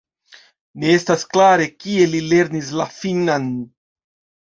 Ne 0.83 0.93
estas 0.99 1.27
klare, 1.35 1.69
kie 1.85 2.09
li 2.17 2.25
lernis 2.33 2.75
la 2.83 2.91
finnan. 2.99 3.51